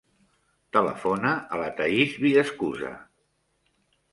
Telefona 0.77 1.33
a 1.57 1.61
la 1.63 1.67
Thaís 1.81 2.15
Villaescusa. 2.25 2.91